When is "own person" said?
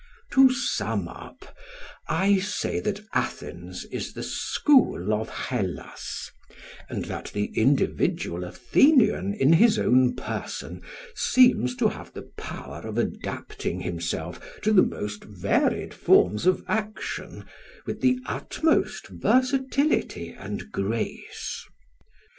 9.77-10.81